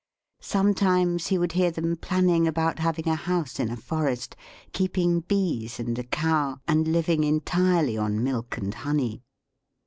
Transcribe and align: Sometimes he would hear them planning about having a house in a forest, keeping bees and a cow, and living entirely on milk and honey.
Sometimes 0.41 1.27
he 1.27 1.37
would 1.37 1.51
hear 1.51 1.69
them 1.69 1.95
planning 1.95 2.47
about 2.47 2.79
having 2.79 3.07
a 3.07 3.13
house 3.13 3.59
in 3.59 3.69
a 3.69 3.77
forest, 3.77 4.35
keeping 4.73 5.19
bees 5.19 5.79
and 5.79 5.99
a 5.99 6.03
cow, 6.03 6.57
and 6.67 6.87
living 6.87 7.23
entirely 7.23 7.97
on 7.99 8.23
milk 8.23 8.57
and 8.57 8.73
honey. 8.73 9.21